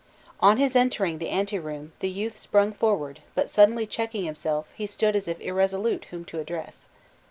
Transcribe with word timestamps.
On 0.39 0.57
his 0.57 0.75
entering 0.75 1.19
the 1.19 1.29
ante 1.29 1.59
room, 1.59 1.93
the 1.99 2.09
youth 2.09 2.35
sprung 2.35 2.71
forward, 2.73 3.19
but 3.35 3.51
suddenly 3.51 3.85
checking 3.85 4.25
himself, 4.25 4.65
he 4.75 4.87
stood 4.87 5.15
as 5.15 5.27
if 5.27 5.39
irresolute 5.39 6.05
whom 6.05 6.25
to 6.25 6.39
address. 6.39 6.87